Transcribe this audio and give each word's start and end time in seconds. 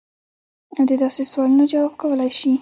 او 0.77 0.81
د 0.89 0.91
داسې 1.03 1.23
سوالونو 1.31 1.63
جواب 1.71 1.93
کولے 2.01 2.29
شي- 2.39 2.51